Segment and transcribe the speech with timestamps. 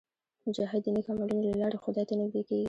[0.47, 2.59] مجاهد د نیک عملونو له لارې خدای ته نږدې کېږي.